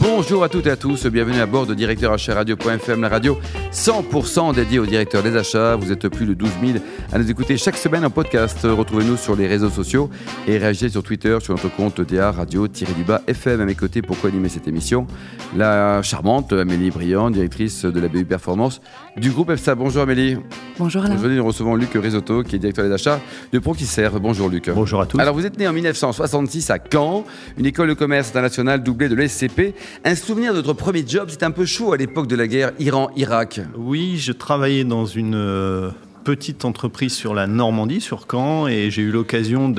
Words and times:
Bonjour 0.00 0.42
à 0.42 0.48
toutes 0.48 0.66
et 0.66 0.70
à 0.70 0.76
tous, 0.76 1.04
bienvenue 1.06 1.40
à 1.40 1.46
bord 1.46 1.66
de 1.66 1.74
Directeur 1.74 2.16
Radio.fm, 2.28 3.02
la 3.02 3.10
radio 3.10 3.38
100% 3.70 4.54
dédiée 4.54 4.78
au 4.78 4.86
directeur 4.86 5.22
des 5.22 5.36
achats. 5.36 5.76
Vous 5.76 5.92
êtes 5.92 6.08
plus 6.08 6.24
de 6.24 6.32
12 6.32 6.50
000 6.64 6.78
à 7.12 7.18
nous 7.18 7.30
écouter 7.30 7.58
chaque 7.58 7.76
semaine 7.76 8.06
en 8.06 8.08
podcast. 8.08 8.60
Retrouvez-nous 8.62 9.18
sur 9.18 9.36
les 9.36 9.46
réseaux 9.46 9.68
sociaux 9.68 10.08
et 10.48 10.56
réagissez 10.56 10.88
sur 10.88 11.02
Twitter 11.02 11.36
sur 11.42 11.52
notre 11.52 11.68
compte 11.68 12.00
DA 12.00 12.32
Radio-du-bas 12.32 13.20
FM. 13.26 13.60
À 13.60 13.66
mes 13.66 13.74
côtés, 13.74 14.00
pour 14.00 14.16
animer 14.24 14.48
cette 14.48 14.66
émission, 14.66 15.06
la 15.54 16.00
charmante 16.00 16.54
Amélie 16.54 16.90
Briand, 16.90 17.30
directrice 17.30 17.84
de 17.84 18.00
la 18.00 18.08
BU 18.08 18.24
Performance 18.24 18.80
du 19.18 19.30
groupe 19.30 19.50
EFSA. 19.50 19.74
Bonjour 19.74 20.02
Amélie. 20.02 20.38
Bonjour 20.78 21.04
Alain. 21.04 21.16
Aujourd'hui, 21.16 21.36
nous 21.36 21.44
recevons 21.44 21.74
Luc 21.74 21.90
Risotto, 21.94 22.42
qui 22.42 22.56
est 22.56 22.58
directeur 22.58 22.86
des 22.86 22.92
achats 22.92 23.20
de 23.52 23.58
Proquiser. 23.58 24.08
Bonjour 24.18 24.48
Luc. 24.48 24.70
Bonjour 24.70 25.02
à 25.02 25.06
tous. 25.06 25.18
Alors, 25.18 25.34
vous 25.34 25.44
êtes 25.44 25.58
né 25.58 25.68
en 25.68 25.74
1966 25.74 26.70
à 26.70 26.78
Caen, 26.90 27.24
une 27.58 27.66
école 27.66 27.88
de 27.88 27.94
commerce 27.94 28.30
internationale 28.30 28.82
doublée 28.82 29.10
de 29.10 29.14
l'SCP. 29.14 29.74
Un 30.04 30.14
souvenir 30.14 30.52
de 30.52 30.60
votre 30.60 30.72
premier 30.74 31.04
job, 31.06 31.28
c'était 31.30 31.44
un 31.44 31.50
peu 31.50 31.66
chaud 31.66 31.92
à 31.92 31.96
l'époque 31.96 32.26
de 32.26 32.36
la 32.36 32.46
guerre 32.46 32.72
Iran-Irak. 32.78 33.60
Oui, 33.76 34.16
je 34.18 34.32
travaillais 34.32 34.84
dans 34.84 35.06
une 35.06 35.34
euh, 35.34 35.90
petite 36.24 36.64
entreprise 36.64 37.12
sur 37.12 37.34
la 37.34 37.46
Normandie, 37.46 38.00
sur 38.00 38.26
Caen, 38.30 38.66
et 38.66 38.90
j'ai 38.90 39.02
eu 39.02 39.10
l'occasion 39.10 39.72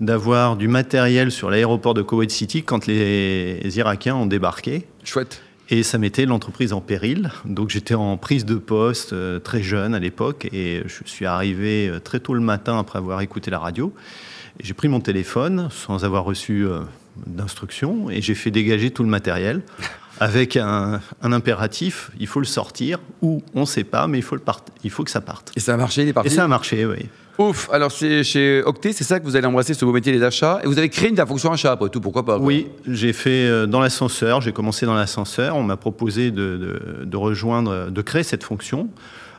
d'avoir 0.00 0.56
du 0.56 0.68
matériel 0.68 1.30
sur 1.30 1.50
l'aéroport 1.50 1.94
de 1.94 2.02
Kuwait 2.02 2.28
City 2.28 2.62
quand 2.62 2.86
les 2.86 3.60
Irakiens 3.76 4.16
ont 4.16 4.26
débarqué. 4.26 4.86
Chouette. 5.04 5.42
Et 5.70 5.82
ça 5.82 5.98
mettait 5.98 6.24
l'entreprise 6.24 6.72
en 6.72 6.80
péril. 6.80 7.30
Donc 7.44 7.68
j'étais 7.68 7.94
en 7.94 8.16
prise 8.16 8.44
de 8.44 8.54
poste 8.54 9.12
euh, 9.12 9.38
très 9.38 9.62
jeune 9.62 9.94
à 9.94 9.98
l'époque 9.98 10.48
et 10.52 10.82
je 10.86 11.02
suis 11.04 11.26
arrivé 11.26 11.88
euh, 11.88 12.00
très 12.00 12.20
tôt 12.20 12.34
le 12.34 12.40
matin 12.40 12.78
après 12.78 12.98
avoir 12.98 13.20
écouté 13.20 13.50
la 13.50 13.58
radio. 13.58 13.92
J'ai 14.60 14.74
pris 14.74 14.88
mon 14.88 15.00
téléphone 15.00 15.68
sans 15.70 16.04
avoir 16.04 16.24
reçu 16.24 16.66
d'instructions 17.26 18.10
et 18.10 18.20
j'ai 18.20 18.34
fait 18.34 18.50
dégager 18.50 18.90
tout 18.90 19.04
le 19.04 19.08
matériel 19.08 19.62
avec 20.20 20.56
un, 20.56 21.00
impératif, 21.22 22.10
il 22.18 22.26
faut 22.26 22.40
le 22.40 22.46
sortir, 22.46 22.98
ou 23.22 23.42
on 23.54 23.60
ne 23.60 23.66
sait 23.66 23.84
pas, 23.84 24.06
mais 24.06 24.18
il 24.18 24.22
faut, 24.22 24.34
le 24.34 24.42
il 24.84 24.90
faut 24.90 25.04
que 25.04 25.10
ça 25.10 25.20
parte. 25.20 25.52
Et 25.56 25.60
ça 25.60 25.74
a 25.74 25.76
marché, 25.76 26.02
il 26.02 26.08
est 26.08 26.12
parti 26.12 26.28
Et 26.28 26.34
ça 26.34 26.44
a 26.44 26.48
marché, 26.48 26.86
oui. 26.86 27.06
Ouf, 27.38 27.68
alors 27.72 27.92
c'est 27.92 28.24
chez 28.24 28.62
Octet, 28.64 28.92
c'est 28.92 29.04
ça 29.04 29.20
que 29.20 29.24
vous 29.24 29.36
allez 29.36 29.46
embrasser 29.46 29.72
ce 29.72 29.84
beau 29.84 29.92
métier 29.92 30.12
des 30.12 30.24
achats, 30.24 30.60
et 30.64 30.66
vous 30.66 30.78
avez 30.78 30.88
créé 30.88 31.08
une 31.08 31.16
fonction 31.16 31.52
achat 31.52 31.70
après 31.70 31.88
tout, 31.88 32.00
pourquoi 32.00 32.24
pas 32.24 32.36
Oui, 32.38 32.66
j'ai 32.86 33.12
fait 33.12 33.46
euh, 33.46 33.66
dans 33.66 33.80
l'ascenseur, 33.80 34.40
j'ai 34.40 34.52
commencé 34.52 34.86
dans 34.86 34.94
l'ascenseur, 34.94 35.54
on 35.54 35.62
m'a 35.62 35.76
proposé 35.76 36.32
de, 36.32 37.04
de, 37.04 37.16
rejoindre, 37.16 37.90
de 37.90 38.02
créer 38.02 38.24
cette 38.24 38.42
fonction, 38.42 38.88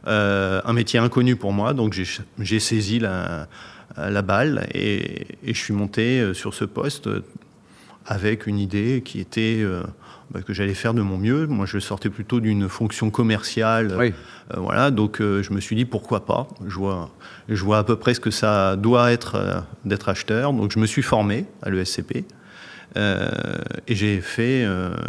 euh, 0.08 0.61
un 0.64 0.71
métier 0.71 0.97
inconnu 0.97 1.36
pour 1.36 1.52
moi, 1.52 1.73
donc 1.73 1.93
j'ai 2.39 2.59
saisi 2.59 2.99
la, 2.99 3.47
la 3.97 4.21
balle 4.21 4.67
et, 4.73 5.27
et, 5.43 5.53
je 5.53 5.59
suis 5.59 5.73
monté 5.73 6.21
euh, 6.21 6.33
sur 6.33 6.53
ce 6.53 6.64
poste 6.64 7.09
avec 8.05 8.47
une 8.47 8.59
idée 8.59 9.02
qui 9.03 9.19
était 9.19 9.59
euh, 9.61 9.83
bah, 10.31 10.41
que 10.41 10.53
j'allais 10.53 10.73
faire 10.73 10.94
de 10.94 11.02
mon 11.02 11.17
mieux. 11.17 11.47
Moi, 11.47 11.66
je 11.66 11.80
sortais 11.80 12.09
plutôt 12.09 12.39
d'une 12.39 12.69
fonction 12.69 13.09
commerciale. 13.09 13.91
Euh, 13.91 14.11
voilà, 14.58 14.91
donc 14.91 15.21
euh, 15.21 15.44
je 15.44 15.53
me 15.53 15.59
suis 15.59 15.75
dit 15.75 15.86
pourquoi 15.86 16.25
pas? 16.25 16.47
Je 16.67 16.75
vois, 16.75 17.09
je 17.47 17.63
vois 17.63 17.80
à 17.80 17.83
peu 17.83 17.95
près 17.95 18.13
ce 18.13 18.19
que 18.19 18.31
ça 18.31 18.75
doit 18.75 19.11
être 19.11 19.66
d'être 19.86 20.09
acheteur. 20.09 20.53
Donc 20.53 20.71
je 20.71 20.80
me 20.80 20.86
suis 20.86 21.02
formé 21.02 21.45
à 21.61 21.69
l'ESCP 21.69 22.25
et 22.95 23.95
j'ai 23.95 24.19
fait 24.19 24.67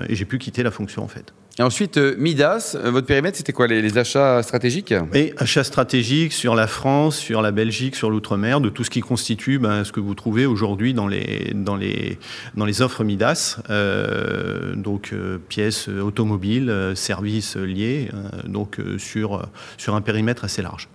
et 0.08 0.14
j'ai 0.14 0.24
pu 0.26 0.38
quitter 0.38 0.62
la 0.62 0.70
fonction 0.70 1.02
en 1.02 1.08
fait. 1.08 1.32
Et 1.58 1.62
ensuite, 1.62 1.96
euh, 1.96 2.14
Midas, 2.16 2.76
euh, 2.76 2.90
votre 2.90 3.06
périmètre, 3.06 3.36
c'était 3.36 3.52
quoi 3.52 3.66
les, 3.66 3.98
achats 3.98 4.42
stratégiques 4.42 4.94
Oui, 5.12 5.32
achats 5.36 5.64
stratégiques 5.64 6.32
sur 6.32 6.54
la 6.54 6.66
France, 6.66 7.18
sur 7.18 7.42
la 7.42 7.50
Belgique, 7.50 7.96
sur 7.96 8.08
l'outre-mer, 8.08 8.60
de 8.60 8.68
tout 8.68 8.84
ce 8.84 8.90
qui 8.90 9.00
constitue 9.00 9.58
ben, 9.58 9.84
ce 9.84 9.92
que 9.92 10.00
vous 10.00 10.14
trouvez 10.14 10.46
aujourd'hui 10.46 10.94
dans 10.94 11.08
les, 11.08 11.52
dans, 11.54 11.76
les, 11.76 12.18
dans 12.54 12.64
les 12.64 12.82
offres 12.82 13.04
Midas, 13.04 13.58
euh, 13.68 14.74
donc 14.76 15.12
pièces 15.48 15.88
automobiles, 15.88 16.92
services 16.94 17.56
liés, 17.56 18.10
donc 18.46 18.78
sur, 18.98 19.46
sur 19.76 19.94
un 19.94 20.00
périmètre 20.00 20.44
assez 20.44 20.62
large. 20.62 20.88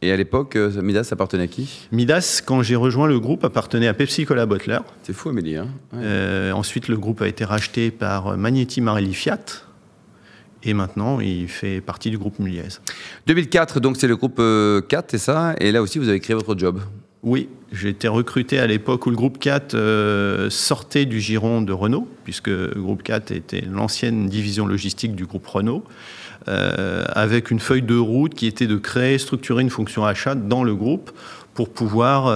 Et 0.00 0.12
à 0.12 0.16
l'époque, 0.16 0.56
Midas 0.56 1.08
appartenait 1.10 1.44
à 1.44 1.46
qui? 1.48 1.88
Midas, 1.92 2.42
quand 2.44 2.62
j'ai 2.62 2.76
rejoint 2.76 3.08
le 3.08 3.20
groupe, 3.20 3.44
appartenait 3.44 3.88
à 3.88 3.94
Pepsi 3.94 4.24
Cola 4.24 4.46
Bottler. 4.46 4.78
C'est 5.02 5.12
fou, 5.12 5.28
Amélie. 5.28 5.56
Hein 5.56 5.68
ensuite, 6.54 6.88
le 6.88 6.96
groupe 6.96 7.20
a 7.20 7.28
été 7.28 7.44
racheté 7.44 7.90
par 7.90 8.36
Magneti 8.36 8.80
Marelli 8.80 9.14
Fiat. 9.14 9.67
Et 10.64 10.74
maintenant, 10.74 11.20
il 11.20 11.48
fait 11.48 11.80
partie 11.80 12.10
du 12.10 12.18
groupe 12.18 12.38
Muliez. 12.38 12.62
2004, 13.26 13.80
donc 13.80 13.96
c'est 13.96 14.08
le 14.08 14.16
groupe 14.16 14.36
4, 14.36 14.42
euh, 14.42 14.82
c'est 15.08 15.18
ça 15.18 15.54
Et 15.60 15.72
là 15.72 15.82
aussi, 15.82 15.98
vous 15.98 16.08
avez 16.08 16.20
créé 16.20 16.34
votre 16.34 16.58
job 16.58 16.80
oui, 17.24 17.48
j'ai 17.72 17.88
été 17.88 18.06
recruté 18.06 18.60
à 18.60 18.66
l'époque 18.68 19.06
où 19.06 19.10
le 19.10 19.16
groupe 19.16 19.38
4 19.38 19.74
euh, 19.74 20.50
sortait 20.50 21.04
du 21.04 21.20
giron 21.20 21.62
de 21.62 21.72
Renault, 21.72 22.06
puisque 22.22 22.46
le 22.46 22.72
groupe 22.76 23.02
4 23.02 23.32
était 23.32 23.60
l'ancienne 23.60 24.28
division 24.28 24.66
logistique 24.66 25.16
du 25.16 25.26
groupe 25.26 25.46
Renault, 25.46 25.82
euh, 26.46 27.04
avec 27.08 27.50
une 27.50 27.58
feuille 27.58 27.82
de 27.82 27.96
route 27.96 28.34
qui 28.34 28.46
était 28.46 28.68
de 28.68 28.76
créer, 28.76 29.18
structurer 29.18 29.62
une 29.62 29.70
fonction 29.70 30.04
achat 30.04 30.36
dans 30.36 30.62
le 30.62 30.76
groupe 30.76 31.10
pour 31.58 31.70
pouvoir 31.70 32.28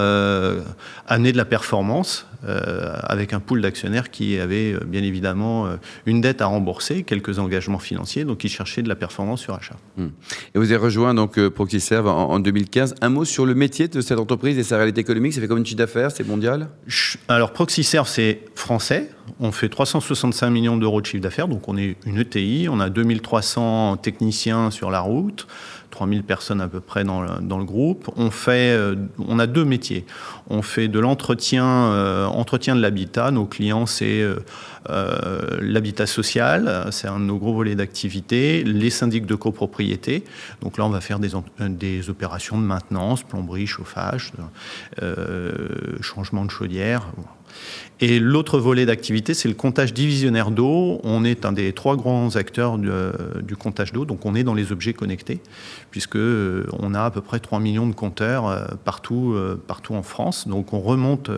amener 1.07 1.31
de 1.31 1.37
la 1.37 1.45
performance 1.45 2.27
euh, 2.45 2.97
avec 3.03 3.31
un 3.31 3.39
pool 3.39 3.61
d'actionnaires 3.61 4.11
qui 4.11 4.37
avait 4.37 4.73
euh, 4.73 4.79
bien 4.85 5.01
évidemment 5.01 5.65
euh, 5.65 5.77
une 6.05 6.19
dette 6.19 6.41
à 6.41 6.47
rembourser, 6.47 7.03
quelques 7.03 7.39
engagements 7.39 7.79
financiers, 7.79 8.25
donc 8.25 8.39
qui 8.39 8.49
cherchaient 8.49 8.81
de 8.81 8.89
la 8.89 8.97
performance 8.97 9.39
sur 9.39 9.53
achat. 9.53 9.77
Hmm. 9.95 10.07
Et 10.53 10.59
vous 10.59 10.65
avez 10.65 10.75
rejoint 10.75 11.13
donc 11.13 11.39
Proxiserve 11.47 12.05
en, 12.05 12.31
en, 12.31 12.39
2015. 12.41 12.95
Un 12.99 13.07
mot 13.07 13.23
sur 13.23 13.45
le 13.45 13.55
métier 13.55 13.87
de 13.87 14.01
cette 14.01 14.19
entreprise 14.19 14.57
et 14.57 14.63
sa 14.63 14.75
réalité 14.75 14.99
économique, 14.99 15.31
ça 15.33 15.39
fait 15.39 15.47
comme 15.47 15.59
une 15.59 15.65
chiffre 15.65 15.77
d'affaires, 15.77 16.11
c'est 16.11 16.27
mondial? 16.27 16.67
Alors 17.29 17.53
Proxiserve, 17.53 18.09
c'est 18.09 18.41
français. 18.55 19.09
On 19.39 19.53
fait 19.53 19.69
365 19.69 20.49
millions 20.49 20.75
d'euros 20.75 20.99
de 20.99 21.05
chiffre 21.05 21.23
d'affaires, 21.23 21.47
donc 21.47 21.69
on 21.69 21.77
est 21.77 21.95
une 22.05 22.17
ETI, 22.17 22.67
on 22.69 22.81
a 22.81 22.89
2300 22.89 23.95
techniciens 23.97 24.69
sur 24.69 24.91
la 24.91 24.99
route. 24.99 25.47
3000 25.93 26.23
personnes 26.23 26.61
à 26.61 26.67
peu 26.67 26.79
près 26.79 27.03
dans 27.03 27.21
le, 27.21 27.29
dans 27.41 27.57
le 27.57 27.65
groupe. 27.65 28.09
On, 28.17 28.31
fait, 28.31 28.77
on 29.19 29.39
a 29.39 29.47
deux 29.47 29.65
métiers. 29.65 30.05
On 30.49 30.61
fait 30.61 30.87
de 30.87 30.99
l'entretien 30.99 31.93
entretien 32.43 32.75
de 32.75 32.81
l'habitat, 32.81 33.31
nos 33.31 33.45
clients, 33.45 33.85
c'est 33.85 34.21
euh, 34.21 34.35
euh, 34.89 35.57
l'habitat 35.61 36.05
social, 36.05 36.87
c'est 36.91 37.07
un 37.07 37.19
de 37.19 37.25
nos 37.25 37.37
gros 37.37 37.53
volets 37.53 37.75
d'activité, 37.75 38.63
les 38.63 38.89
syndics 38.89 39.25
de 39.25 39.35
copropriété. 39.35 40.23
Donc 40.61 40.77
là, 40.77 40.85
on 40.85 40.89
va 40.89 41.01
faire 41.01 41.19
des, 41.19 41.31
des 41.59 42.09
opérations 42.09 42.57
de 42.59 42.65
maintenance, 42.65 43.23
plomberie, 43.23 43.67
chauffage, 43.67 44.33
euh, 45.01 45.51
changement 46.01 46.45
de 46.45 46.51
chaudière. 46.51 47.07
Et 47.99 48.19
l'autre 48.19 48.59
volet 48.59 48.85
d'activité, 48.85 49.33
c'est 49.33 49.47
le 49.47 49.53
comptage 49.53 49.93
divisionnaire 49.93 50.51
d'eau. 50.51 50.99
On 51.03 51.23
est 51.23 51.45
un 51.45 51.53
des 51.53 51.71
trois 51.71 51.95
grands 51.95 52.35
acteurs 52.35 52.77
du 52.77 53.55
comptage 53.55 53.93
d'eau, 53.93 54.03
donc 54.03 54.25
on 54.25 54.35
est 54.35 54.43
dans 54.43 54.53
les 54.53 54.71
objets 54.71 54.93
connectés, 54.93 55.39
puisque 55.89 56.17
euh, 56.17 56.65
on 56.79 56.95
a 56.95 57.03
à 57.03 57.11
peu 57.11 57.21
près 57.21 57.39
3 57.39 57.59
millions 57.59 57.87
de 57.87 57.93
compteurs 57.93 58.47
euh, 58.47 58.65
partout, 58.83 59.33
euh, 59.33 59.61
partout 59.67 59.93
en 59.93 60.03
France. 60.03 60.47
Donc 60.47 60.73
on 60.73 60.81
remonte 60.81 61.31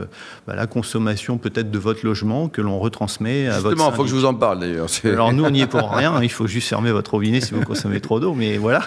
bah, 0.48 0.56
la 0.56 0.66
consommation 0.66 1.38
peut-être 1.38 1.70
de 1.70 1.78
votre 1.80 2.04
logement 2.04 2.48
que 2.48 2.62
l'on 2.62 2.80
retransmet 2.80 3.48
à 3.48 3.60
votre 3.60 3.70
Justement, 3.70 3.92
il 3.92 3.96
faut 3.96 4.04
que 4.04 4.10
je 4.10 4.16
vous 4.16 4.26
en 4.26 4.34
parle 4.34 4.60
d'ailleurs. 4.60 4.88
Alors 5.04 5.34
nous, 5.34 5.44
on 5.44 5.52
n'y 5.52 5.62
est 5.62 5.68
pour 5.68 5.92
rien. 5.92 6.22
Il 6.24 6.32
faut 6.32 6.48
juste 6.48 6.70
fermer 6.70 6.92
votre 6.92 7.12
robinet 7.12 7.42
si 7.42 7.54
vous 7.54 7.62
consommez 7.62 8.00
trop 8.00 8.20
d'eau, 8.20 8.34
mais 8.34 8.58
voilà. 8.58 8.82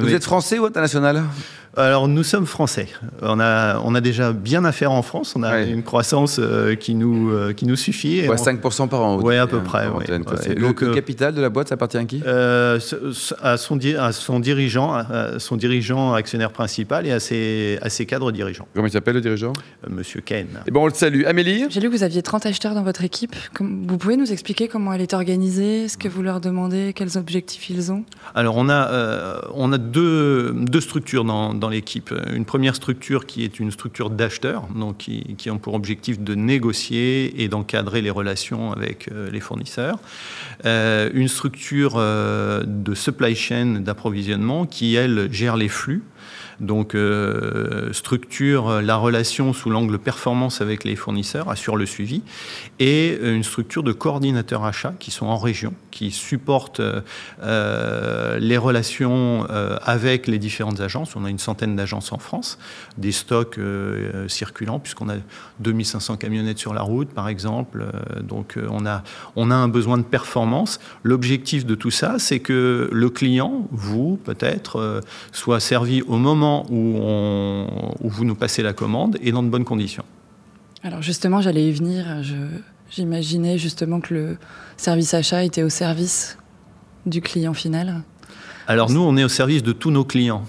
vous 0.00 0.12
êtes 0.12 0.24
français 0.24 0.58
ou 0.58 0.66
international? 0.66 1.24
Alors 1.78 2.08
nous 2.08 2.24
sommes 2.24 2.46
français. 2.46 2.88
On 3.22 3.40
a, 3.40 3.80
on 3.84 3.94
a 3.94 4.00
déjà 4.00 4.32
bien 4.32 4.64
à 4.64 4.72
faire 4.72 4.92
en 4.92 5.02
France. 5.02 5.34
On 5.36 5.42
a 5.42 5.62
une 5.62 5.82
croissance 5.82 6.38
euh, 6.38 6.74
qui, 6.74 6.94
nous, 6.94 7.30
euh, 7.30 7.52
qui 7.52 7.66
nous 7.66 7.76
suffit. 7.76 8.28
Ouais, 8.28 8.36
5% 8.36 8.88
par 8.88 9.02
an. 9.02 9.20
Oui, 9.22 9.36
à 9.36 9.46
peu 9.46 9.60
près. 9.60 9.86
Donc, 9.86 10.80
le, 10.80 10.88
euh, 10.88 10.94
capital 10.94 11.34
de 11.34 11.40
la 11.40 11.48
boîte, 11.48 11.68
ça 11.68 11.74
appartient 11.74 11.96
à 11.96 12.04
qui? 12.04 12.22
À, 12.26 12.78
son, 13.56 13.78
à 13.98 14.12
son 14.12 14.40
dirigeant, 14.40 14.94
à 14.94 15.38
son 15.38 15.56
dirigeant 15.56 16.14
actionnaire 16.14 16.50
principal 16.50 17.06
et 17.06 17.12
à 17.12 17.20
ses, 17.20 17.78
à 17.82 17.88
ses 17.88 18.06
cadres 18.06 18.32
dirigeants. 18.32 18.66
Comment 18.74 18.86
il 18.86 18.92
s'appelle 18.92 19.14
le 19.14 19.20
dirigeant? 19.20 19.52
Monsieur 19.88 20.20
Ken. 20.20 20.46
Et 20.46 20.58
eh 20.66 20.70
bon, 20.70 20.82
on 20.82 20.86
le 20.86 20.94
salue. 20.94 21.24
Amélie? 21.26 21.66
J'ai 21.70 21.80
lu 21.80 21.88
que 21.88 21.96
vous 21.96 22.02
aviez 22.02 22.22
30 22.22 22.46
acheteurs 22.46 22.74
dans 22.74 22.82
votre 22.82 23.04
équipe. 23.04 23.34
Vous 23.60 23.98
pouvez 23.98 24.16
nous 24.16 24.32
expliquer 24.32 24.68
comment 24.68 24.92
elle 24.92 25.02
est 25.02 25.14
organisée, 25.14 25.88
ce 25.88 25.96
que 25.96 26.08
vous 26.08 26.22
leur 26.22 26.40
demandez, 26.40 26.92
quels 26.94 27.16
objectifs 27.18 27.70
ils 27.70 27.92
ont? 27.92 28.04
Alors 28.34 28.56
on 28.56 28.68
a, 28.68 29.40
on 29.54 29.72
a 29.72 29.78
deux, 29.78 30.52
deux 30.54 30.80
structures 30.80 31.24
dans, 31.24 31.54
dans 31.54 31.67
l'équipe. 31.68 32.12
Une 32.32 32.44
première 32.44 32.74
structure 32.74 33.26
qui 33.26 33.44
est 33.44 33.60
une 33.60 33.70
structure 33.70 34.10
d'acheteurs, 34.10 34.66
donc 34.74 34.98
qui, 34.98 35.50
ont 35.50 35.58
pour 35.58 35.74
objectif 35.74 36.20
de 36.20 36.34
négocier 36.34 37.42
et 37.42 37.48
d'encadrer 37.48 38.02
les 38.02 38.10
relations 38.10 38.72
avec 38.72 39.08
euh, 39.10 39.30
les 39.30 39.40
fournisseurs. 39.40 39.98
Euh, 40.64 41.10
une 41.14 41.28
structure 41.28 41.94
euh, 41.96 42.62
de 42.66 42.94
supply 42.94 43.34
chain 43.34 43.80
d'approvisionnement 43.80 44.66
qui, 44.66 44.94
elle, 44.94 45.28
gère 45.32 45.56
les 45.56 45.68
flux. 45.68 46.02
Donc 46.60 46.94
euh, 46.94 47.92
structure 47.92 48.82
la 48.82 48.96
relation 48.96 49.52
sous 49.52 49.70
l'angle 49.70 49.98
performance 49.98 50.60
avec 50.60 50.84
les 50.84 50.96
fournisseurs, 50.96 51.48
assure 51.48 51.76
le 51.76 51.86
suivi, 51.86 52.22
et 52.78 53.18
une 53.22 53.44
structure 53.44 53.82
de 53.82 53.92
coordinateurs 53.92 54.64
achats 54.64 54.94
qui 54.98 55.10
sont 55.10 55.26
en 55.26 55.36
région, 55.36 55.74
qui 55.90 56.10
supportent 56.10 56.80
euh, 57.42 58.38
les 58.38 58.56
relations 58.56 59.46
avec 59.84 60.26
les 60.26 60.38
différentes 60.38 60.80
agences. 60.80 61.16
On 61.16 61.24
a 61.24 61.30
une 61.30 61.38
centaine 61.38 61.76
d'agences 61.76 62.12
en 62.12 62.18
France, 62.18 62.58
des 62.96 63.12
stocks 63.12 63.58
circulants, 64.26 64.78
puisqu'on 64.78 65.08
a 65.08 65.16
2500 65.60 66.16
camionnettes 66.16 66.58
sur 66.58 66.74
la 66.74 66.82
route, 66.82 67.08
par 67.08 67.28
exemple. 67.28 67.86
donc 68.22 68.58
on 68.70 68.86
a, 68.86 69.02
on 69.36 69.50
a 69.50 69.54
un 69.54 69.68
besoin 69.68 69.98
de 69.98 70.02
performance. 70.02 70.80
L'objectif 71.02 71.66
de 71.66 71.74
tout 71.74 71.90
ça, 71.90 72.18
c'est 72.18 72.40
que 72.40 72.88
le 72.90 73.10
client, 73.10 73.68
vous 73.70 74.18
peut-être, 74.24 75.02
soit 75.32 75.60
servi 75.60 76.02
au 76.08 76.16
moment 76.16 76.66
où, 76.70 76.98
où, 78.00 78.08
vous 78.08 78.24
nous 78.24 78.34
passez 78.34 78.62
la 78.62 78.72
commande 78.72 79.18
et 79.22 79.32
dans 79.32 79.42
de 79.42 79.48
bonnes 79.48 79.64
conditions. 79.64 80.04
Alors 80.82 81.02
justement, 81.02 81.40
j'allais 81.40 81.68
y 81.68 81.72
venir. 81.72 82.22
J'imaginais 82.90 83.58
justement 83.58 84.00
que 84.00 84.14
le 84.14 84.38
service 84.76 85.12
achat 85.14 85.44
était 85.44 85.62
au 85.62 85.68
service 85.68 86.38
du 87.06 87.20
client 87.20 87.54
final. 87.54 88.02
Alors 88.70 88.90
nous, 88.90 89.00
on 89.00 89.16
est 89.16 89.24
au 89.24 89.30
service 89.30 89.62
de 89.62 89.72
tous 89.72 89.90
nos 89.90 90.04
clients. 90.04 90.44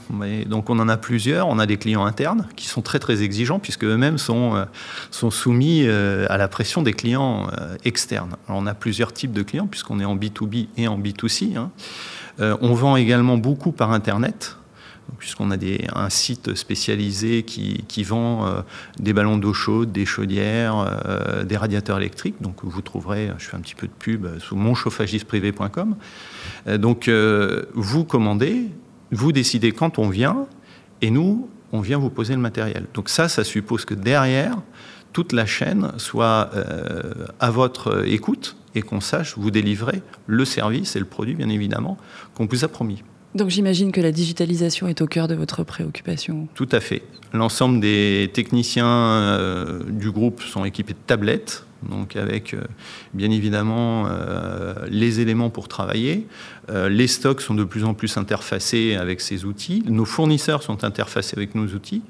Donc 0.45 0.69
on 0.69 0.77
en 0.79 0.89
a 0.89 0.97
plusieurs. 0.97 1.47
On 1.47 1.57
a 1.57 1.65
des 1.65 1.77
clients 1.77 2.03
internes 2.03 2.49
qui 2.57 2.67
sont 2.67 2.81
très 2.81 2.99
très 2.99 3.23
exigeants 3.23 3.59
puisque 3.59 3.85
eux-mêmes 3.85 4.17
sont, 4.17 4.55
euh, 4.55 4.65
sont 5.09 5.31
soumis 5.31 5.83
euh, 5.85 6.25
à 6.29 6.37
la 6.37 6.49
pression 6.49 6.81
des 6.81 6.91
clients 6.91 7.47
euh, 7.57 7.77
externes. 7.85 8.35
on 8.49 8.67
a 8.67 8.73
plusieurs 8.73 9.13
types 9.13 9.31
de 9.31 9.41
clients 9.41 9.67
puisqu'on 9.67 10.01
est 10.01 10.05
en 10.05 10.17
B2B 10.17 10.67
et 10.75 10.89
en 10.89 10.99
B2C. 10.99 11.55
Hein. 11.55 11.71
On 12.61 12.73
vend 12.73 12.95
également 12.95 13.37
beaucoup 13.37 13.71
par 13.71 13.91
Internet 13.91 14.58
puisqu'on 15.17 15.51
a 15.51 15.57
un 15.95 16.09
site 16.09 16.55
spécialisé 16.55 17.43
qui, 17.43 18.03
vend 18.03 18.45
euh, 18.45 18.61
des 18.99 19.13
ballons 19.13 19.37
d'eau 19.37 19.53
chaude, 19.53 19.91
des 19.91 20.05
chaudières, 20.05 20.77
euh, 20.77 21.43
des 21.43 21.57
radiateurs 21.57 21.97
électriques. 21.97 22.35
Donc 22.41 22.63
vous 22.63 22.81
trouverez, 22.81 23.31
je 23.37 23.45
fais 23.45 23.57
un 23.57 23.61
petit 23.61 23.75
peu 23.75 23.87
de 23.87 23.93
pub, 23.93 24.27
sous 24.39 24.55
monchauffagisprivé.com. 24.55 25.95
Euh, 26.67 26.77
donc 26.77 27.09
vous 27.09 28.03
commandez, 28.03 28.69
vous 29.11 29.31
décidez 29.31 29.71
quand 29.71 29.99
on 29.99 30.09
vient, 30.09 30.47
et 31.01 31.11
nous, 31.11 31.49
on 31.71 31.81
vient 31.81 31.97
vous 31.97 32.09
poser 32.09 32.33
le 32.33 32.41
matériel. 32.41 32.85
Donc 32.93 33.09
ça, 33.09 33.29
ça 33.29 33.43
suppose 33.43 33.85
que 33.85 33.93
derrière, 33.93 34.57
toute 35.13 35.33
la 35.33 35.45
chaîne 35.45 35.91
soit 35.97 36.51
à 37.39 37.49
votre 37.49 38.07
écoute 38.07 38.55
et 38.75 38.81
qu'on 38.81 39.01
sache 39.01 39.37
vous 39.37 39.49
délivrer 39.49 40.01
le 40.27 40.45
service 40.45 40.95
et 40.95 40.99
le 40.99 41.05
produit, 41.05 41.35
bien 41.35 41.49
évidemment, 41.49 41.97
qu'on 42.35 42.45
vous 42.45 42.63
a 42.63 42.67
promis. 42.67 43.03
Donc 43.35 43.49
j'imagine 43.49 43.91
que 43.91 44.01
la 44.01 44.11
digitalisation 44.11 44.87
est 44.87 45.01
au 45.01 45.07
cœur 45.07 45.27
de 45.27 45.35
votre 45.35 45.63
préoccupation. 45.63 46.47
Tout 46.55 46.69
à 46.71 46.79
fait. 46.79 47.03
L'ensemble 47.31 47.79
des 47.79 48.31
techniciens 48.33 48.87
euh, 48.87 49.83
du 49.87 50.09
groupe 50.09 50.41
sont 50.41 50.65
équipés 50.65 50.93
de 50.93 50.99
tablettes, 51.05 51.63
donc 51.87 52.15
avec 52.15 52.55
euh, 52.55 52.61
bien 53.13 53.29
évidemment 53.29 54.07
euh, 54.07 54.73
les 54.89 55.19
éléments 55.19 55.51
pour 55.51 55.67
travailler. 55.67 56.25
les 56.89 57.07
stocks 57.07 57.41
sont 57.41 57.55
de 57.55 57.63
plus 57.63 57.83
en 57.83 57.93
plus 57.93 58.17
interfacés 58.17 58.95
avec 58.95 59.21
ces 59.21 59.45
outils. 59.45 59.83
Nos 59.87 60.05
fournisseurs 60.05 60.63
sont 60.63 60.83
interfacés 60.83 61.35
avec 61.37 61.55
nos 61.55 61.67
outils. 61.67 62.03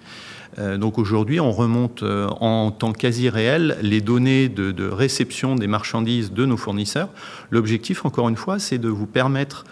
donc 0.77 0.98
aujourd'hui, 0.98 1.39
on 1.39 1.54
remonte 1.54 2.04
en 2.04 2.71
temps 2.71 2.92
quasi 2.92 3.30
réel 3.30 3.77
les 3.81 4.01
données 4.01 4.50
de, 4.50 4.71
de 4.71 4.86
réception 4.86 5.56
des 5.56 5.68
marchandises 5.68 6.33
de 6.33 6.45
nos 6.45 6.57
fournisseurs. 6.57 7.10
L'objectif, 7.51 8.06
encore 8.06 8.27
une 8.27 8.36
fois, 8.36 8.60
c'est 8.60 8.80
de 8.80 8.89
vous 8.89 9.07
permettre 9.07 9.63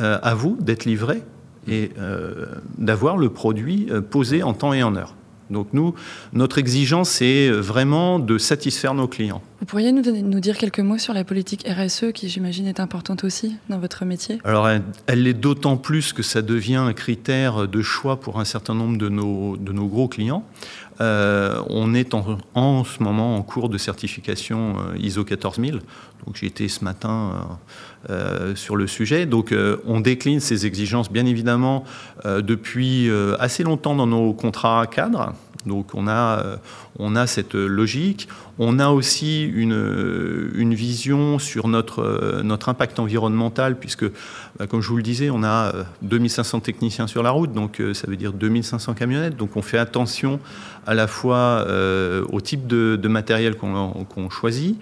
euh, 0.00 0.18
à 0.22 0.34
vous 0.34 0.56
d'être 0.58 0.86
livré 0.86 1.22
et 1.68 1.90
euh, 1.98 2.46
d'avoir 2.78 3.18
le 3.18 3.28
produit 3.28 3.88
euh, 3.90 4.00
posé 4.00 4.42
en 4.42 4.54
temps 4.54 4.72
et 4.72 4.82
en 4.82 4.96
heure. 4.96 5.14
Donc 5.50 5.68
nous, 5.74 5.94
notre 6.32 6.56
exigence, 6.56 7.10
c'est 7.10 7.50
vraiment 7.50 8.18
de 8.18 8.38
satisfaire 8.38 8.94
nos 8.94 9.06
clients. 9.06 9.42
Vous 9.60 9.66
pourriez 9.66 9.92
nous, 9.92 10.02
nous 10.02 10.40
dire 10.40 10.56
quelques 10.56 10.80
mots 10.80 10.96
sur 10.96 11.12
la 11.12 11.24
politique 11.24 11.68
RSE, 11.68 12.12
qui 12.14 12.30
j'imagine 12.30 12.66
est 12.66 12.80
importante 12.80 13.22
aussi 13.22 13.56
dans 13.68 13.78
votre 13.78 14.06
métier? 14.06 14.38
Alors 14.44 14.66
elle, 14.66 15.22
l'est 15.22 15.34
d'autant 15.34 15.76
plus 15.76 16.14
que 16.14 16.22
ça 16.22 16.40
devient 16.40 16.76
un 16.76 16.94
critère 16.94 17.68
de 17.68 17.82
choix 17.82 18.18
pour 18.18 18.40
un 18.40 18.46
certain 18.46 18.74
nombre 18.74 18.96
de 18.96 19.10
nos, 19.10 19.58
de 19.58 19.72
nos 19.72 19.88
gros 19.88 20.08
clients. 20.08 20.42
on 21.00 21.94
est 21.94 22.14
en, 22.14 22.38
en, 22.54 22.84
ce 22.84 23.02
moment 23.02 23.36
en 23.36 23.42
cours 23.42 23.68
de 23.68 23.76
certification 23.76 24.76
ISO 24.96 25.22
14000. 25.22 25.80
Donc 26.26 26.36
j'ai 26.36 26.46
été 26.46 26.68
ce 26.68 26.84
matin 26.84 27.32
euh, 27.34 27.54
sur 28.54 28.76
le 28.76 28.86
sujet. 28.86 29.26
Donc 29.26 29.52
euh, 29.52 29.76
on 29.86 30.00
décline 30.00 30.40
ces 30.40 30.66
exigences 30.66 31.10
bien 31.10 31.26
évidemment 31.26 31.84
euh, 32.24 32.42
depuis 32.42 33.10
assez 33.38 33.62
longtemps 33.62 33.94
dans 33.94 34.06
nos 34.06 34.32
contrats 34.32 34.86
cadres. 34.86 35.32
Donc 35.66 35.94
on 35.94 36.08
a, 36.08 36.58
on 36.98 37.16
a 37.16 37.26
cette 37.26 37.54
logique. 37.54 38.28
On 38.58 38.78
a 38.78 38.88
aussi 38.90 39.44
une, 39.44 40.74
vision 40.74 41.38
sur 41.38 41.68
notre, 41.68 42.42
notre 42.42 42.68
impact 42.68 42.98
environnemental, 42.98 43.78
puisque, 43.78 44.04
bah, 44.58 44.66
comme 44.66 44.80
je 44.80 44.88
vous 44.88 44.96
le 44.96 45.02
disais, 45.02 45.30
on 45.30 45.42
a 45.42 45.72
2500 46.02 46.60
techniciens 46.60 47.06
sur 47.06 47.22
la 47.22 47.30
route, 47.30 47.52
donc 47.52 47.82
ça 47.94 48.06
veut 48.06 48.16
dire 48.16 48.32
2500 48.32 48.94
camionnettes. 48.94 49.36
Donc 49.36 49.56
on 49.56 49.62
fait 49.62 49.78
attention 49.78 50.38
à 50.86 50.94
la 50.94 51.06
fois 51.06 51.66
au 52.30 52.40
type 52.40 52.66
de, 52.66 53.08
matériel 53.08 53.56
qu'on 53.56 54.30
choisit, 54.30 54.78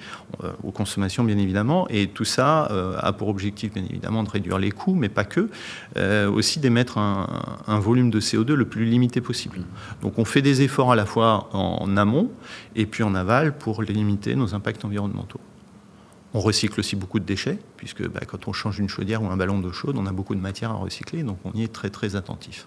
aux 0.63 0.73
consommations 0.73 1.25
bien 1.25 1.39
évidemment, 1.39 1.87
et 1.89 2.09
tout 2.09 2.25
ça 2.25 2.69
a 2.99 3.13
pour 3.13 3.29
objectif, 3.29 3.73
bien 3.73 3.85
évidemment, 3.89 4.23
de 4.23 4.31
réduire 4.31 4.59
les 4.59 4.71
coûts, 4.71 4.95
mais 4.95 5.09
pas 5.09 5.25
que, 5.25 5.49
euh, 5.97 6.31
aussi 6.31 6.61
d'émettre 6.61 6.99
un, 6.99 7.79
volume 7.81 8.11
de 8.11 8.21
CO2 8.21 8.55
le 8.55 8.65
plus 8.65 8.85
limité 8.85 9.21
possible. 9.21 9.61
Donc 10.03 10.19
on 10.19 10.25
fait 10.25 10.43
des 10.43 10.63
efforts 10.63 10.70
à 10.79 10.97
la 10.97 11.07
fois 11.07 11.49
en 11.53 11.97
amont 11.97 12.31
et 12.77 12.87
puis 12.87 13.03
en 13.03 13.15
aval 13.15 13.57
pour 13.57 13.83
limiter 13.83 14.35
nos 14.37 14.55
impacts 14.55 14.85
environnementaux. 14.85 15.41
On 16.33 16.41
recycle 16.41 16.79
aussi 16.79 16.95
beaucoup 16.95 17.19
de 17.19 17.25
déchets, 17.25 17.59
puisque 17.77 18.07
bah, 18.09 18.21
quand 18.27 18.47
on 18.47 18.53
change 18.53 18.79
une 18.79 18.89
chaudière 18.89 19.23
ou 19.23 19.27
un 19.27 19.37
ballon 19.37 19.59
d'eau 19.59 19.73
chaude, 19.73 19.97
on 19.99 20.07
a 20.07 20.13
beaucoup 20.13 20.37
de 20.37 20.41
matière 20.41 20.71
à 20.71 20.75
recycler, 20.75 21.25
donc 21.25 21.39
on 21.45 21.53
y 21.53 21.65
est 21.65 21.73
très 21.73 21.91
très 21.91 22.15
attentif. 22.15 22.67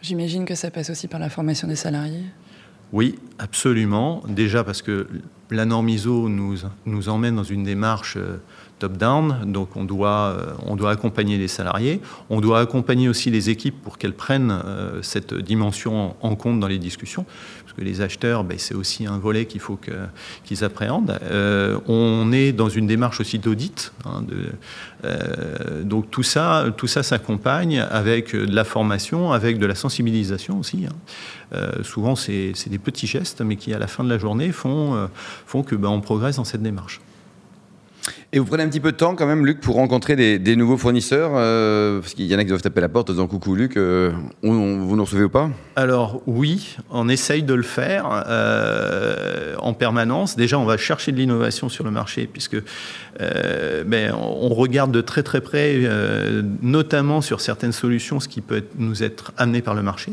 J'imagine 0.00 0.44
que 0.44 0.54
ça 0.54 0.70
passe 0.70 0.90
aussi 0.90 1.08
par 1.08 1.20
la 1.20 1.28
formation 1.28 1.68
des 1.68 1.76
salariés? 1.76 2.24
Oui, 2.92 3.18
absolument. 3.38 4.22
Déjà 4.26 4.64
parce 4.64 4.80
que 4.80 5.08
la 5.50 5.64
norme 5.64 5.88
ISO 5.88 6.28
nous, 6.28 7.08
emmène 7.08 7.36
dans 7.36 7.44
une 7.44 7.64
démarche 7.64 8.16
euh, 8.16 8.36
top-down, 8.78 9.50
donc 9.50 9.76
on 9.76 9.84
doit, 9.84 10.36
euh, 10.38 10.52
on 10.66 10.76
doit 10.76 10.90
accompagner 10.90 11.36
les 11.36 11.48
salariés, 11.48 12.00
on 12.30 12.40
doit 12.40 12.60
accompagner 12.60 13.08
aussi 13.08 13.30
les 13.30 13.50
équipes 13.50 13.80
pour 13.82 13.98
qu'elles 13.98 14.14
prennent 14.14 14.52
euh, 14.64 15.02
cette 15.02 15.34
dimension 15.34 16.14
en 16.20 16.36
compte 16.36 16.60
dans 16.60 16.68
les 16.68 16.78
discussions, 16.78 17.24
parce 17.64 17.76
que 17.76 17.82
les 17.82 18.00
acheteurs, 18.00 18.44
ben, 18.44 18.58
c'est 18.58 18.74
aussi 18.74 19.06
un 19.06 19.18
volet 19.18 19.46
qu'il 19.46 19.60
faut 19.60 19.78
qu'ils 20.44 20.64
appréhendent. 20.64 21.18
On 21.86 22.30
est 22.32 22.52
dans 22.52 22.68
une 22.68 22.86
démarche 22.86 23.20
aussi 23.20 23.38
d'audit, 23.38 23.92
hein, 24.04 24.24
donc 25.82 26.10
tout 26.10 26.22
ça, 26.22 26.66
tout 26.76 26.86
ça 26.86 27.02
s'accompagne 27.02 27.80
avec 27.80 28.34
de 28.34 28.54
la 28.54 28.64
formation, 28.64 29.32
avec 29.32 29.58
de 29.58 29.66
la 29.66 29.74
sensibilisation 29.74 30.58
aussi. 30.58 30.86
Hein. 30.86 31.56
souvent, 31.82 32.16
c'est 32.16 32.52
des 32.68 32.78
petits 32.78 33.06
gestes, 33.06 33.42
mais 33.42 33.56
qui 33.56 33.72
à 33.72 33.78
la 33.78 33.86
fin 33.86 34.02
de 34.02 34.08
la 34.08 34.18
journée 34.18 34.50
font, 34.50 35.08
font 35.46 35.62
que 35.62 35.74
ben, 35.74 35.88
on 35.88 36.00
progresse 36.00 36.36
dans 36.36 36.44
cette 36.44 36.62
démarche. 36.62 37.00
Et 38.32 38.38
vous 38.38 38.44
prenez 38.44 38.62
un 38.62 38.68
petit 38.68 38.80
peu 38.80 38.92
de 38.92 38.96
temps 38.96 39.14
quand 39.16 39.26
même, 39.26 39.46
Luc, 39.46 39.60
pour 39.60 39.76
rencontrer 39.76 40.14
des, 40.38 40.56
nouveaux 40.56 40.76
fournisseurs 40.76 41.32
euh, 41.34 42.00
Parce 42.00 42.12
qu'il 42.12 42.26
y 42.26 42.34
en 42.34 42.38
a 42.38 42.42
qui 42.42 42.48
doivent 42.48 42.60
taper 42.60 42.82
la 42.82 42.90
porte 42.90 43.08
en 43.08 43.14
disant 43.14 43.26
coucou 43.26 43.54
Luc, 43.54 43.76
euh, 43.76 44.12
vous 44.42 44.96
nous 44.96 45.04
recevez 45.04 45.24
ou 45.24 45.28
pas? 45.30 45.50
Alors 45.76 46.20
oui, 46.26 46.76
on 46.90 47.08
essaye 47.08 47.42
de 47.42 47.54
le 47.54 47.62
faire 47.62 48.24
euh, 48.28 49.54
en 49.58 49.72
permanence. 49.72 50.36
Déjà, 50.36 50.58
on 50.58 50.66
va 50.66 50.76
chercher 50.76 51.12
de 51.12 51.16
l'innovation 51.16 51.70
sur 51.70 51.84
le 51.84 51.90
marché, 51.90 52.28
puisque 52.30 52.58
ben, 53.18 54.14
on 54.14 54.50
regarde 54.50 54.92
de 54.92 55.00
très 55.00 55.22
très 55.22 55.40
près, 55.40 55.80
notamment 56.62 57.20
sur 57.20 57.40
certaines 57.40 57.72
solutions, 57.72 58.20
ce 58.20 58.28
qui 58.28 58.42
peut 58.42 58.62
nous 58.76 59.02
être 59.02 59.32
amené 59.38 59.62
par 59.62 59.74
le 59.74 59.82
marché 59.82 60.12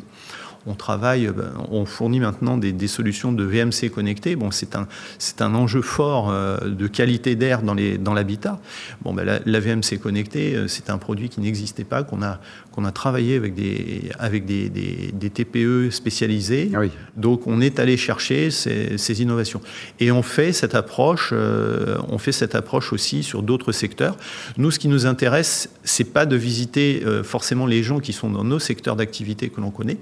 on 0.67 0.73
travaille, 0.73 1.29
on 1.69 1.85
fournit 1.85 2.19
maintenant 2.19 2.57
des, 2.57 2.87
solutions 2.87 3.31
de 3.31 3.43
VMC 3.43 3.89
connectées. 3.93 4.35
Bon, 4.35 4.51
c'est 4.51 4.75
un, 4.75 4.87
c'est 5.19 5.41
un 5.41 5.53
enjeu 5.55 5.81
fort 5.81 6.29
euh, 6.29 6.57
de 6.59 6.87
qualité 6.87 7.35
d'air 7.35 7.61
dans, 7.61 7.73
les, 7.73 7.97
dans 7.97 8.13
l'habitat. 8.13 8.59
Bon, 9.01 9.13
ben, 9.13 9.41
la, 9.45 9.59
VMC 9.59 9.99
connectée, 10.01 10.55
euh, 10.55 10.67
c'est 10.67 10.89
un 10.89 10.97
produit 10.97 11.29
qui 11.29 11.41
n'existait 11.41 11.83
pas, 11.83 12.03
qu'on 12.03 12.21
a, 12.21 12.39
qu'on 12.71 12.85
a 12.85 12.91
travaillé 12.91 13.35
avec 13.35 13.53
des, 13.53 14.09
avec 14.19 14.45
des, 14.45 14.69
des, 14.69 15.29
TPE 15.29 15.89
spécialisés. 15.91 16.71
Ah 16.73 16.81
Donc, 17.15 17.47
on 17.47 17.61
est 17.61 17.79
allé 17.79 17.97
chercher 17.97 18.51
ces, 18.51 18.97
ces, 18.97 19.21
innovations. 19.21 19.61
Et 19.99 20.11
on 20.11 20.21
fait 20.21 20.53
cette 20.53 20.75
approche, 20.75 21.31
euh, 21.33 21.97
on 22.07 22.17
fait 22.17 22.31
cette 22.31 22.55
approche 22.55 22.93
aussi 22.93 23.23
sur 23.23 23.43
d'autres 23.43 23.71
secteurs. 23.71 24.17
Nous, 24.57 24.71
ce 24.71 24.79
qui 24.79 24.87
nous 24.87 25.05
intéresse, 25.05 25.69
c'est 25.83 26.13
pas 26.13 26.25
de 26.25 26.35
visiter 26.35 27.03
forcément 27.23 27.65
les 27.65 27.83
gens 27.83 27.99
qui 27.99 28.13
sont 28.13 28.29
dans 28.29 28.43
nos 28.43 28.59
secteurs 28.59 28.95
d'activité 28.95 29.49
que 29.49 29.61
l'on 29.61 29.71
connaît, 29.71 29.97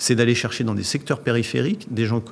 c'est 0.00 0.14
d'aller 0.14 0.34
chercher 0.34 0.64
dans 0.64 0.74
des 0.74 0.82
secteurs 0.82 1.20
périphériques 1.20 1.86
des 1.92 2.06
gens 2.06 2.22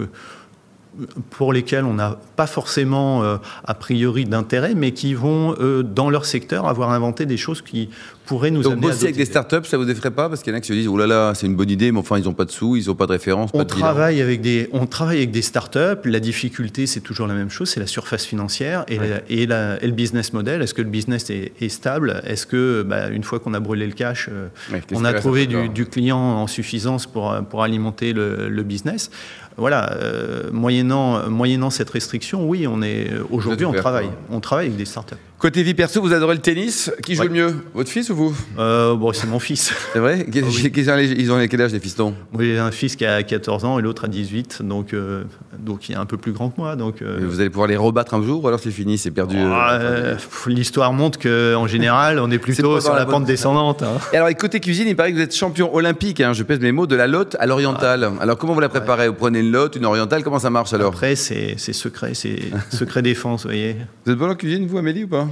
pour 1.30 1.52
lesquels 1.52 1.84
on 1.84 1.94
n'a 1.94 2.18
pas 2.34 2.46
forcément 2.46 3.22
euh, 3.22 3.36
a 3.64 3.74
priori 3.74 4.24
d'intérêt, 4.24 4.74
mais 4.74 4.92
qui 4.92 5.12
vont, 5.14 5.54
euh, 5.60 5.82
dans 5.82 6.08
leur 6.08 6.24
secteur, 6.24 6.66
avoir 6.66 6.90
inventé 6.90 7.26
des 7.26 7.36
choses 7.36 7.60
qui 7.60 7.90
pourrait 8.28 8.50
nous 8.50 8.62
Donc 8.62 8.74
amener 8.74 8.86
à 8.86 8.90
bosser 8.90 9.04
avec 9.04 9.14
d'autres 9.16 9.24
des 9.26 9.30
startups, 9.30 9.68
ça 9.68 9.76
vous 9.78 9.88
effraie 9.90 10.10
pas? 10.10 10.28
Parce 10.28 10.42
qu'il 10.42 10.52
y 10.52 10.54
en 10.54 10.58
a 10.58 10.60
qui 10.60 10.68
se 10.68 10.72
disent, 10.74 10.86
oh 10.88 10.96
là 10.96 11.06
là, 11.06 11.32
c'est 11.34 11.46
une 11.46 11.56
bonne 11.56 11.70
idée, 11.70 11.90
mais 11.90 11.98
enfin, 11.98 12.18
ils 12.18 12.24
n'ont 12.24 12.34
pas 12.34 12.44
de 12.44 12.50
sous, 12.50 12.76
ils 12.76 12.86
n'ont 12.86 12.94
pas 12.94 13.06
de 13.06 13.12
référence. 13.12 13.50
On 13.54 13.58
de 13.58 13.64
travaille, 13.64 14.20
avec 14.20 14.40
des, 14.40 14.68
on 14.72 14.86
travaille 14.86 15.16
avec 15.16 15.30
des 15.30 15.42
startups. 15.42 15.78
La 16.04 16.20
difficulté, 16.20 16.86
c'est 16.86 17.00
toujours 17.00 17.26
la 17.26 17.34
même 17.34 17.50
chose, 17.50 17.70
c'est 17.70 17.80
la 17.80 17.86
surface 17.86 18.24
financière 18.24 18.84
et, 18.88 18.98
Ouais. 18.98 19.08
la- 19.08 19.20
et, 19.28 19.46
la- 19.46 19.82
et 19.82 19.86
le 19.86 19.92
business 19.92 20.32
model. 20.32 20.62
Est-ce 20.62 20.74
que 20.74 20.82
le 20.82 20.90
business 20.90 21.30
est, 21.30 21.52
est 21.60 21.68
stable? 21.70 22.20
Est-ce 22.26 22.46
que, 22.46 22.82
bah, 22.82 23.08
une 23.08 23.24
fois 23.24 23.40
qu'on 23.40 23.54
a 23.54 23.60
brûlé 23.60 23.86
le 23.86 23.92
cash, 23.94 24.28
euh, 24.30 24.48
Ouais, 24.72 24.82
on 24.92 25.04
a 25.04 25.12
trouvé 25.14 25.46
du, 25.46 25.68
du 25.70 25.86
client 25.86 26.18
en 26.18 26.46
suffisance 26.46 27.06
pour, 27.06 27.32
euh, 27.32 27.40
pour 27.40 27.62
alimenter 27.62 28.12
le, 28.12 28.48
le 28.48 28.62
business? 28.62 29.10
Voilà, 29.56 29.92
euh, 29.94 30.50
moyennant, 30.52 31.28
moyennant 31.28 31.70
cette 31.70 31.90
restriction, 31.90 32.46
oui, 32.48 32.66
on 32.68 32.80
est 32.82 33.10
aujourd'hui, 33.30 33.66
on 33.66 33.72
travaille. 33.72 34.08
On 34.30 34.38
travaille 34.38 34.66
avec 34.66 34.76
des 34.78 34.84
startups. 34.84 35.16
Côté 35.38 35.62
vie 35.62 35.74
perso, 35.74 36.00
vous 36.02 36.12
adorez 36.12 36.34
le 36.34 36.40
tennis. 36.40 36.90
Qui 37.00 37.14
joue 37.14 37.22
Ouais. 37.22 37.28
le 37.28 37.32
mieux 37.34 37.54
Votre 37.72 37.88
fils 37.90 38.10
ou 38.10 38.16
vous? 38.16 38.36
Euh, 38.58 38.96
bon, 38.96 39.12
c'est 39.12 39.28
mon 39.28 39.38
fils. 39.38 39.72
C'est 39.92 40.00
vrai? 40.00 40.26
Ah 40.26 40.30
oui. 40.36 41.14
Ils 41.16 41.30
ont 41.30 41.38
quel 41.48 41.60
âge 41.62 41.72
les 41.72 41.78
fistons? 41.78 42.12
Moi, 42.32 42.42
j'ai 42.42 42.58
un 42.58 42.72
fils 42.72 42.96
qui 42.96 43.06
a 43.06 43.22
14 43.22 43.64
ans 43.64 43.78
et 43.78 43.82
l'autre 43.82 44.06
a 44.06 44.08
18, 44.08 44.62
donc, 44.62 44.92
euh, 44.94 45.22
donc 45.60 45.88
il 45.88 45.92
est 45.92 45.98
un 45.98 46.06
peu 46.06 46.16
plus 46.16 46.32
grand 46.32 46.50
que 46.50 46.60
moi. 46.60 46.74
Donc, 46.74 47.02
euh, 47.02 47.20
Vous 47.22 47.38
allez 47.38 47.50
pouvoir 47.50 47.68
les 47.68 47.76
rebattre 47.76 48.14
un 48.14 48.22
jour 48.24 48.42
ou 48.42 48.48
alors 48.48 48.58
c'est 48.58 48.72
fini, 48.72 48.98
c'est 48.98 49.12
perdu 49.12 49.36
Ah, 49.40 49.78
pff, 50.14 50.46
L'histoire 50.48 50.92
montre 50.92 51.20
qu'en 51.20 51.66
général, 51.68 52.18
on 52.18 52.32
est 52.32 52.38
plutôt 52.38 52.80
sur 52.80 52.92
la 52.94 52.98
la 53.00 53.06
pente 53.06 53.24
descendante. 53.24 53.84
hein. 53.84 53.98
Et 54.12 54.16
alors, 54.16 54.28
et 54.30 54.34
côté 54.34 54.58
cuisine, 54.58 54.88
il 54.88 54.96
paraît 54.96 55.12
que 55.12 55.16
vous 55.18 55.22
êtes 55.22 55.36
champion 55.36 55.72
olympique, 55.72 56.20
hein, 56.20 56.32
je 56.32 56.42
pèse 56.42 56.58
mes 56.58 56.72
mots, 56.72 56.88
de 56.88 56.96
la 56.96 57.06
lotte 57.06 57.36
à 57.38 57.46
l'orientale. 57.46 58.10
Alors, 58.20 58.38
comment 58.38 58.54
vous 58.54 58.60
la 58.60 58.68
préparez? 58.68 59.06
Vous 59.06 59.14
prenez 59.14 59.38
une 59.38 59.52
lotte, 59.52 59.76
une 59.76 59.84
orientale, 59.86 60.24
comment 60.24 60.40
ça 60.40 60.50
marche 60.50 60.72
alors? 60.72 60.88
Après, 60.88 61.14
c'est 61.14 61.54
c'est 61.58 61.72
secret, 61.72 62.14
c'est 62.14 62.40
secret 62.72 63.02
défense, 63.02 63.42
vous 63.44 63.50
voyez. 63.50 63.76
Vous 64.04 64.10
êtes 64.10 64.18
bon 64.18 64.28
en 64.28 64.34
cuisine, 64.34 64.66
vous, 64.66 64.78
Amélie, 64.78 65.04
ou 65.04 65.08
pas? 65.08 65.27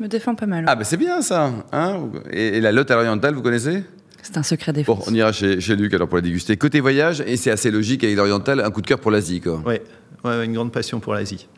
Je 0.00 0.04
me 0.04 0.08
défends 0.08 0.34
pas 0.34 0.46
mal. 0.46 0.64
Ah, 0.66 0.76
ben 0.76 0.84
c'est 0.84 0.96
bien 0.96 1.20
ça 1.20 1.52
hein 1.72 2.08
et, 2.30 2.56
et 2.56 2.60
la 2.62 2.72
lotte 2.72 2.90
à 2.90 2.94
l'orientale, 2.96 3.34
vous 3.34 3.42
connaissez? 3.42 3.84
C'est 4.22 4.38
un 4.38 4.42
secret 4.42 4.72
Bon, 4.72 4.78
défense. 4.78 5.04
on 5.06 5.14
ira 5.14 5.30
chez, 5.30 5.60
chez 5.60 5.76
Luc 5.76 5.92
alors 5.92 6.08
pour 6.08 6.16
la 6.16 6.22
déguster. 6.22 6.56
Côté 6.56 6.80
voyage, 6.80 7.22
et 7.26 7.36
c'est 7.36 7.50
assez 7.50 7.70
logique 7.70 8.02
avec 8.02 8.16
l'orientale, 8.16 8.60
un 8.60 8.70
coup 8.70 8.80
de 8.80 8.86
cœur 8.86 8.98
pour 8.98 9.10
l'Asie, 9.10 9.42
quoi. 9.42 9.58
Ouais, 9.66 9.82
ouais, 10.24 10.44
une 10.46 10.54
grande 10.54 10.72
passion 10.72 11.00
pour 11.00 11.12
l'Asie. 11.12 11.48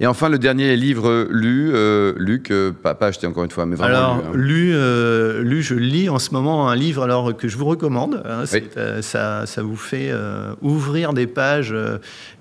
Et 0.00 0.06
enfin, 0.06 0.28
le 0.28 0.38
dernier 0.38 0.76
livre 0.76 1.26
lu, 1.30 1.70
euh, 1.74 2.12
Luc, 2.18 2.50
euh, 2.52 2.70
pas, 2.72 2.94
pas 2.94 3.08
acheté 3.08 3.26
encore 3.26 3.42
une 3.44 3.50
fois, 3.50 3.66
mais 3.66 3.74
vraiment 3.74 3.96
Alors, 3.96 4.16
lu, 4.16 4.22
hein. 4.22 4.32
lu, 4.34 4.70
euh, 4.74 5.42
lu, 5.42 5.62
je 5.62 5.74
lis 5.74 6.08
en 6.08 6.18
ce 6.20 6.30
moment 6.32 6.68
un 6.68 6.76
livre 6.76 7.02
alors, 7.02 7.36
que 7.36 7.48
je 7.48 7.56
vous 7.56 7.64
recommande. 7.64 8.22
hein. 8.24 8.44
Oui. 8.52 8.62
euh, 8.76 9.02
ça, 9.02 9.44
ça 9.46 9.62
vous 9.62 9.74
fait 9.76 10.12
ouvrir 10.62 11.12
des 11.12 11.26
pages 11.26 11.74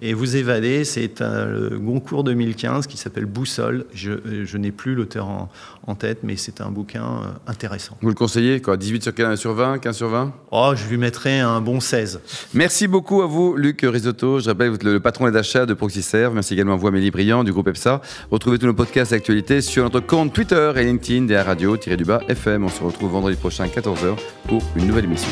et 0.02 0.14
vous 0.14 0.36
évader. 0.36 0.84
C'est 0.84 1.20
le 1.20 1.78
Goncourt 1.80 2.24
2015 2.24 2.88
qui 2.88 2.98
s'appelle 2.98 3.26
Boussole. 3.26 3.86
Je, 3.94 4.12
je 4.46 4.58
n'ai 4.58 4.72
plus 4.72 4.94
l'auteur 4.96 5.28
en, 5.28 5.50
en 5.88 5.96
tête, 5.96 6.20
mais 6.24 6.36
c'est 6.36 6.62
un 6.62 6.70
bouquin 6.70 7.22
intéressant. 7.48 7.98
Vous 8.02 8.10
le 8.10 8.14
conseillez, 8.14 8.62
quoi 8.62 8.78
18 8.78 9.04
sur 9.04 9.14
15 9.16 9.40
sur 9.40 9.54
20, 9.54 9.80
15 9.80 9.96
sur 9.98 10.10
20 10.10 10.32
Oh, 10.52 10.74
je 10.76 10.88
lui 10.90 10.98
mettrai 10.98 11.40
un 11.40 11.60
bon 11.62 11.80
16. 11.80 12.20
Merci 12.54 12.88
beaucoup 12.88 13.22
à 13.22 13.26
vous, 13.26 13.56
Luc 13.56 13.82
Risotto. 13.84 14.40
Je 14.40 14.50
rappelle, 14.50 14.70
vous 14.70 14.76
êtes 14.76 14.84
le, 14.84 14.94
le 14.94 15.00
patron 15.00 15.30
des 15.30 15.38
achats 15.38 15.66
de 15.66 15.74
ProxyServe. 15.74 16.34
Merci 16.34 16.54
également 16.54 16.74
à 16.74 16.78
vous, 16.78 16.88
Amélie 16.88 17.12
Briand, 17.12 17.44
du 17.48 17.54
groupe 17.54 17.70
EPSA. 17.70 18.01
Retrouvez 18.30 18.60
tous 18.60 18.68
nos 18.68 18.74
podcasts 18.74 19.12
d'actualité 19.12 19.62
sur 19.62 19.84
notre 19.84 20.01
compte 20.01 20.34
Twitter 20.34 20.72
et 20.75 20.84
LinkedIn 20.84 21.25
des 21.25 21.39
Radio-du-Bas 21.39 22.22
FM. 22.27 22.66
On 22.66 22.70
se 22.70 22.84
retrouve 22.84 23.12
vendredi 23.12 23.38
prochain 23.38 23.63
à 23.63 23.68
14h 23.68 24.16
pour 24.48 24.62
une 24.75 24.86
nouvelle 24.86 25.06
émission. 25.06 25.30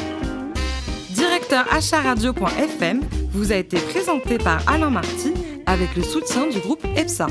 Directeur 1.11 1.65
acharadio.fm 1.71 3.01
vous 3.31 3.51
a 3.51 3.55
été 3.55 3.77
présenté 3.77 4.37
par 4.37 4.61
Alain 4.67 4.89
Marty 4.89 5.33
avec 5.65 5.95
le 5.95 6.03
soutien 6.03 6.47
du 6.47 6.59
groupe 6.59 6.85
EPSA. 6.95 7.27